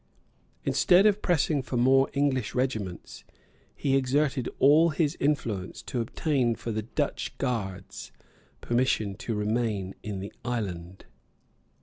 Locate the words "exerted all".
3.95-4.89